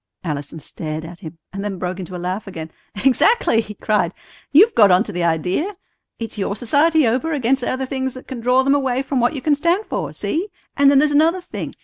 [0.23, 2.71] Allison stared at him, and then broke into a laugh again.
[3.05, 4.15] "Exactly," he cried;
[4.51, 5.75] "you've got onto the idea.
[6.17, 9.33] It's your society over against the other things that can draw them away from what
[9.35, 10.11] you stand for.
[10.11, 10.47] See?
[10.75, 11.75] And then there's another thing.